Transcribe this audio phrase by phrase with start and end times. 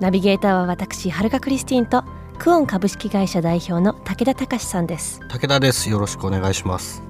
[0.00, 2.04] ナビゲーターは私はるかクリスティンと
[2.38, 5.20] クオン株式会社代表の武田隆さんです。
[5.28, 5.88] 武田です。
[5.88, 7.02] よろしくお願いします。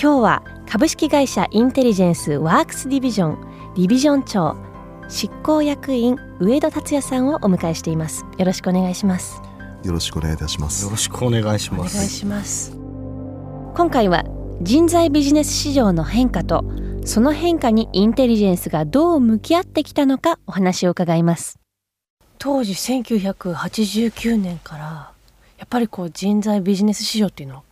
[0.00, 3.40] 今日は株式会社インテリジェンスワークスディビジョン
[3.74, 4.56] ディビジョン長
[5.08, 8.26] 執行役員上戸達也さんをお迎えしています。
[8.36, 9.40] よろしくお願いします。
[9.84, 10.84] よろしくお願いいたします。
[10.84, 12.08] よろしくお願いしお願います。
[12.08, 12.76] します
[13.76, 14.24] 今回は
[14.60, 16.64] 人材ビジネス市場の変化と
[17.04, 21.60] その変化にインテリジェンスがどう向き合ってきたのかお話を伺います
[22.38, 25.10] 当時1989年から
[25.58, 27.62] やっぱりこう人材ビジネス市場っていうのは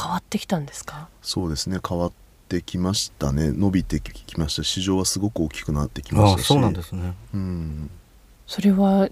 [0.00, 1.08] 変わってきたんですか？
[1.22, 1.78] そうですね。
[1.86, 2.12] 変わっ
[2.48, 3.50] てきましたね。
[3.50, 4.62] 伸びてきました。
[4.62, 6.44] 市場はすごく大きくなってきましたし。
[6.44, 7.14] あそうなんですね。
[7.34, 7.90] うん。
[8.46, 9.08] それは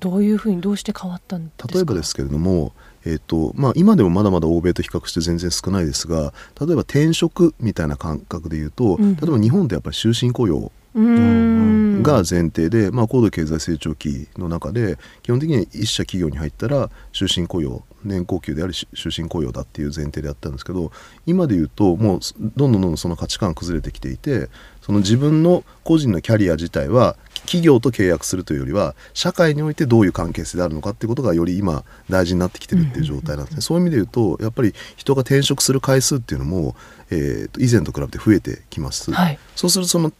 [0.00, 1.74] どういうふうにどうして変わったんですか？
[1.74, 2.72] 例えばですけれども、
[3.04, 9.14] えーとまあ、今でもまだまだ欧米と比較して全然少ないですが例えば転職みたいな感覚で言うと、うん。
[9.14, 10.72] 例えば日本ってやっぱり終身雇用。
[10.94, 20.92] うーんが前提で、まあ、高度経済成長期の中で基本的には一社企業に入ったら終身雇用年功給であり終身雇用だっていう前提であったんですけど
[21.26, 22.20] 今で言うともう
[22.56, 24.48] どんどんどんどんその価値観崩れてきていて
[24.80, 27.16] その自分の個人のキャリア自体は
[27.48, 36.76] 企業と契約するというよりは社会においてどういう関係性であるのかっていうことがより今大事になってきてるっていう状態なんですね、そういう意味で言うとやっぱり人が転職する回数っていうのも、
[37.10, 39.10] えーと以前と比べて増えてきます。
[39.10, 39.38] はい。
[39.56, 40.12] そうするとその、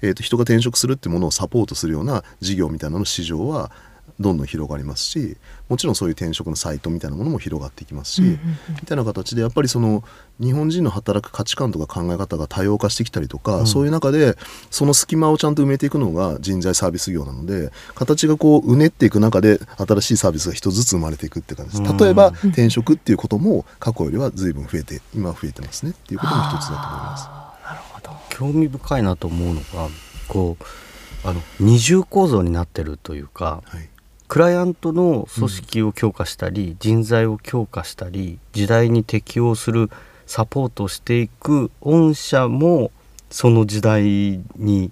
[0.00, 3.72] えー、と人が転職するってものをサポートするような事業みたいなのの市場は
[4.18, 5.36] どんどん広がりますし
[5.68, 8.38] もちろんそういう転職のサイトみたいなものも広がっていきますし、み
[8.86, 10.04] たいな形でやっぱりその
[10.38, 14.36] 日本人の働く価値観とか考え方が多様化してきたりとか、うんそういう中で
[14.70, 21.90] その隙間をちゃんと埋めていくのが人材サービス業なので形がこううねっていく中で新しいサービスが一つずつ生まれていくって感じです。
[21.90, 27.24] うん例えば転職っていうことも過去よりは随分増えて今は増えてますねっていうことも一つだと思います。
[27.64, 29.88] なるほど興味深いなと思うのが
[30.28, 33.88] こうあの二重構造になってるというかはい
[34.28, 39.90] クライアントの組織を強化したり、人材を強化したり時代に適応する
[40.26, 42.90] サポートをしていく御社も
[43.30, 44.90] その時代に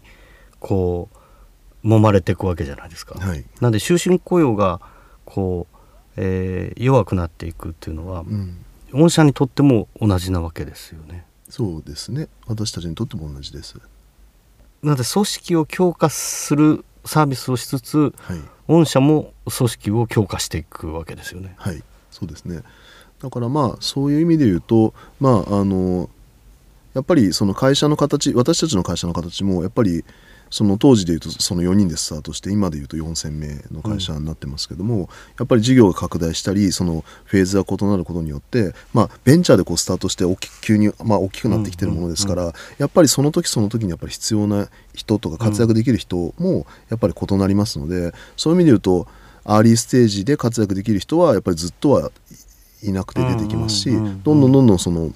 [0.60, 1.08] こ
[1.82, 3.18] う揉まれていくわけじゃないですか。
[3.18, 3.44] はい。
[3.60, 4.80] なんで終身雇用が
[5.24, 5.76] こう、
[6.16, 8.64] えー弱くなっていくっていうのは、うん。
[8.92, 11.26] 御社にとっても同じなわけですよね。
[11.48, 12.28] そうですね。
[12.46, 13.78] 私たちにとっても同じです。
[14.82, 18.40] なので組織を強化するサービスをしつつはい。
[18.66, 21.54] 御社も組織を強化していくわけですよね。
[21.58, 21.82] はい。
[22.10, 22.62] そうですね。
[23.20, 26.08] だからまあそういう意味で言うとまああの
[26.94, 30.04] やっぱりその会社の形私たちの会社の形もやっぱり
[30.50, 49.08] その当時でいうとその4人でスタートして今でいうと4,000名の会社になってますけども、やっぱり事業が拡大したりそのフェーズが異なることによって、まあ、ベンチャーでこうスタートして大きく急に、まあ、大きくなってきてるものですから、やっぱりその時その時にやっぱり必要な人とか活躍できる人もやっぱり異なりますので、そういう意味で言うと
[49.44, 52.10] アーリーステージで活躍できる人はやっぱりずっとは
[52.82, 54.22] いいなくて出てきますし、うんうんうんうん。
[54.22, 55.12] どんどんどんどんその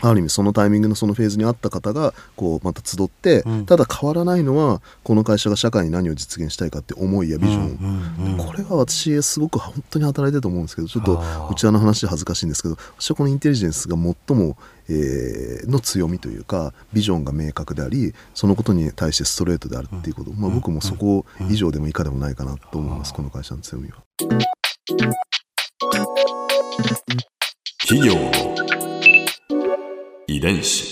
[0.00, 3.66] ある意味そのタイミングのそのフェーズにあった方がこうまた集って、うん。
[3.66, 11.48] ただ変わらないのはこの会社が社会に何を実現したいかって思いやビジョン、うんうんうんこれは私すごく本当に働いてると思うんですけどちょっとあ。
[11.48, 14.56] ー内輪の話で恥ずかしいんですけど私はこのインテリジェンスが最も、
[14.88, 24.02] えーの強みというかビジョンが明確でありそのことに対してストレートであるっていうこと、まあ、僕もそこ以上でも以下でもないかなと思います、この会社の強みは。
[27.88, 28.14] 企業。
[28.14, 28.45] の
[30.36, 30.84] 遺伝子。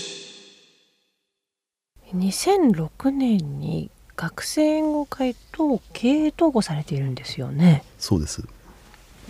[2.13, 7.83] 2006年に学生援護会と経営統合されているんですよね。
[7.99, 8.43] そうです。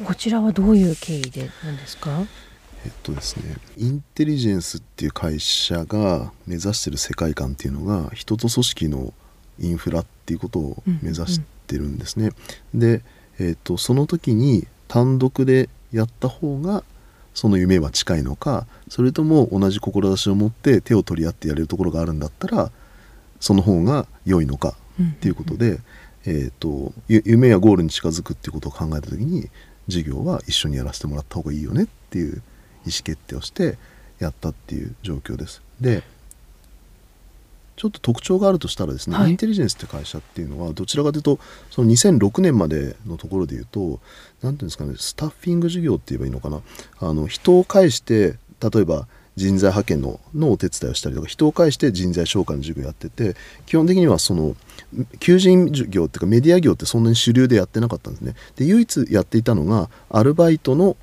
[0.06, 2.22] こちらはどういう経緯でなんですか？
[2.86, 9.14] えっとですねインテリジェンスっていう会社が目指してる世界観っていうのが人と組織の
[9.60, 12.30] インフラっていうことを目指してるんですね。
[12.74, 13.02] で、
[13.40, 16.86] えっとその時に単独でやった方が
[17.36, 22.72] その夢は近いのかそれとも同じ志を持って手を取り合ってやれるところがあるんだったら
[23.40, 25.80] その方が良いのかっていうことで、
[26.26, 29.50] えー、とゆ夢やゴールに近づくっていうことを考えた時に
[29.88, 32.42] 事業は一緒にやらせてもらった方がいいよねっていう意思
[33.04, 33.78] 決定をして
[34.20, 35.62] やったっていう状況です。
[35.80, 36.04] で
[37.76, 39.32] ちょっと特徴があるとしたらですね、はい。
[39.32, 41.40] インテリジェンスって会社っていうのはどちらかというと
[41.70, 44.00] その2006年までのところでいうと
[44.42, 46.62] 何ていうんですかねスタッフィング事業って言えばいいのかな。
[47.00, 53.36] あの人を介して例えば人材派遣ののお手伝いをしたりとか人を介して人材紹介の授業をやってて
[53.66, 54.56] 基本的にはその
[55.20, 58.34] 求人業っていうかメディア業ってそんなに主流でやってなかったんですね。
[58.56, 60.96] で唯一やっていたのがアルバイトの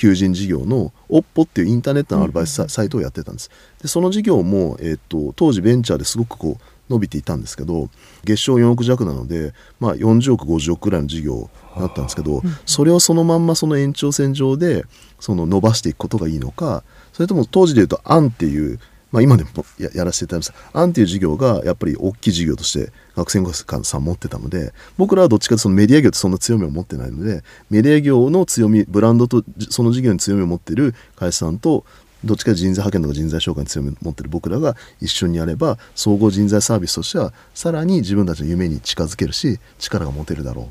[0.00, 3.50] 求人事業の OPPO っていうインターネットのアルバイトササイトをやってたんです。
[3.82, 7.90] でその事業も、えっと当時ベンチャーですごくこう伸びていたんですけど
[8.24, 14.84] 月賞4億弱なので、まあ、40億50億くらいの事業だったんですけどそれをそのまんまその延長線上で
[15.20, 16.82] その伸ばしていくことがいいのか
[17.12, 18.80] それとも当時でいうと「アン」っていう
[19.12, 20.68] まあ、今でもややらせていただきます。
[20.72, 31.84] アンっていう事業がやっぱり大きい事業として学生館さん持ってたので僕らはどっちかというとそのメディア業ってそんな強みを持ってないのでメディア業の強みブランドとじその事業に強みを持っている会社さんと
[32.24, 40.68] どっちか人材派遣とか人材紹介に強みを持っている僕らが一緒にやれば総合人材サービスとしてはさらに自分たちの夢に近づけるし力が持てるだろうっ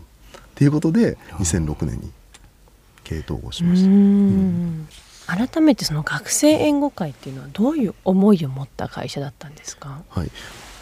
[0.55, 2.11] ていうことで2006年に
[3.03, 3.83] 経営統合しまし
[5.03, 5.08] た。
[5.37, 10.01] うん改めてその学生援護会っていうのはどういう思いを持った会社だったんですか？
[10.09, 10.31] はい、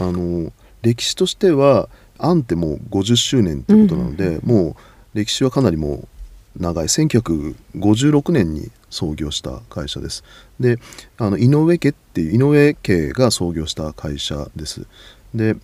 [0.00, 0.52] あの
[0.82, 6.08] 歴史としてはアンってもう50周年ということなので、もう歴史はかなりも
[6.56, 10.24] う長い1956年に創業した会社です。
[10.58, 10.78] で
[11.18, 14.86] あの井上家っていう井上家が創業した会社です。
[15.34, 15.56] で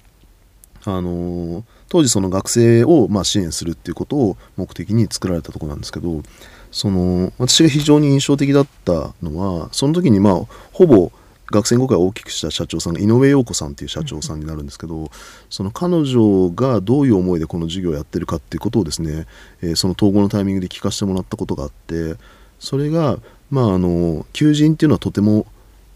[0.86, 6.22] あの当時その学生をまあ支援するっていうことを目的に作られたところなんですけど
[6.70, 10.40] その私が非常に印象的だったのはその時にまあ
[10.72, 11.12] ほぼ
[11.50, 15.10] 学生誤解を大きくした社長さんが井上陽子さんっていう社長さんになるんですけど、
[15.50, 19.26] その彼女がどういう思いでこの授業をやってるかっていうことをですね、
[19.60, 22.14] えーその統合のタイミングで聞かせてもらったことがあって
[22.58, 23.18] それが
[23.50, 25.46] まああの求人っていうのはとても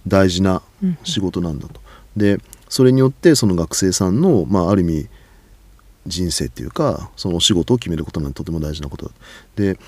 [0.06, 0.62] 大事な
[1.04, 1.80] 仕事なんだと。
[2.16, 2.38] で
[2.68, 5.08] それによってその学生さんの、まあ、ある意味
[6.06, 9.12] 人生っていうかそのお仕事を決めることなんてとても大事なことだ。
[9.56, 9.78] で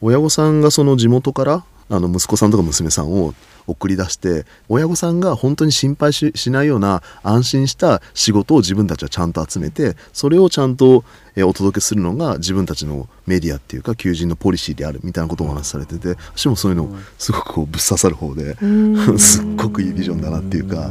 [0.00, 3.34] 親御さんがその地元からあの息子さんとか娘さんを
[3.66, 11.04] 送り出して親御さんが本当に心配ししないような安心した仕事を自分たちはちゃんと集めてそれをちゃんと
[11.36, 16.88] えーお届けするのが自分たちのメディアっていうか求人のポリシーであるみたいなことをお話しされてて私もそういうの
[17.18, 18.56] すごくこうぶっ刺さる方で
[19.18, 20.90] すっごくいいビジョンだなっていうか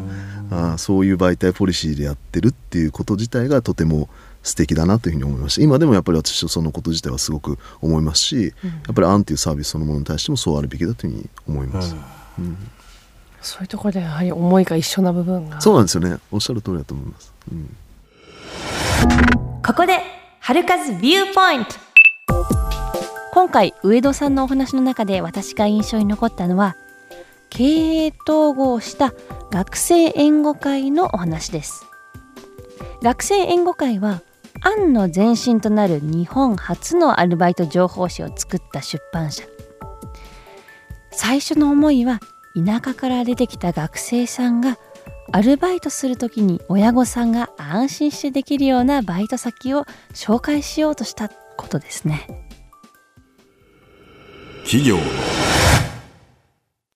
[0.52, 4.10] あーそういう媒体ポリシーでやってるっていうこと自体がとても
[4.44, 5.62] 素敵だなというふうに思いました。
[5.62, 11.96] 今でもやっぱり私はそのこと自体はすごく思いますし、やっぱりアンっていうサービスそのものに対してもそうあるべきだというふうに思います、
[13.42, 15.62] そういうところでやはり思いが一緒な部分が。
[15.62, 16.18] そうなんですよね。
[16.32, 17.76] おっしゃる通りだと思います、うん。
[19.64, 20.00] ここで
[20.42, 21.72] 春風ビューポイント。
[23.34, 26.78] 今回上戸さんのお話の中で私が印象に残ったのは
[27.50, 27.64] 経
[28.08, 29.14] 営統合した
[29.52, 31.86] 学生援護会のお話です。
[33.02, 34.22] 学生援護会は
[34.62, 39.44] 案の前身となる日本初のアルバイト情報誌を作った出版社。
[41.12, 42.20] 最初の思いは
[42.56, 44.78] 田舎から出てきた学生さんが
[45.32, 52.28] アルバイトするときに親御さんが安心してできるようなバイト先を紹介しようとしたことですね。
[54.64, 54.98] 企業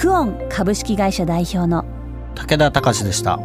[0.00, 1.84] クオン株式会社代表の
[2.36, 3.40] 武田隆でした。